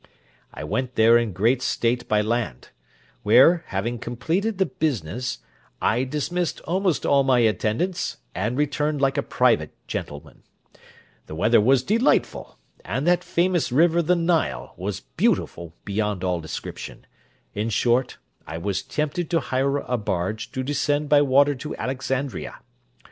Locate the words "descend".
20.63-21.09